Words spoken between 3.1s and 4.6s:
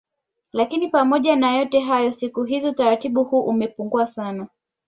huu umepungua sana